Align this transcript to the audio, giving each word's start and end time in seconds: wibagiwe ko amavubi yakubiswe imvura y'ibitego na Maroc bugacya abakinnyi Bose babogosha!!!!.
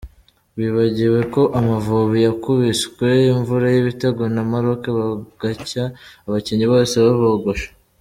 wibagiwe 0.57 1.19
ko 1.33 1.41
amavubi 1.59 2.17
yakubiswe 2.27 3.07
imvura 3.33 3.65
y'ibitego 3.73 4.23
na 4.33 4.41
Maroc 4.51 4.81
bugacya 4.97 5.83
abakinnyi 6.27 6.65
Bose 6.73 6.95
babogosha!!!!. 7.05 7.69